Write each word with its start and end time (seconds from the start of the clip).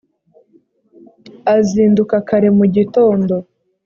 azinduka 1.55 2.15
kare 2.27 2.49
mu 2.57 2.65
gitondo 2.75 3.35